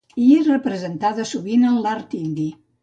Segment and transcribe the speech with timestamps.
[0.27, 2.53] I és representada sovint en l'art indi.